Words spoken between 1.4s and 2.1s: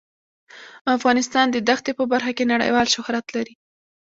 د دښتې په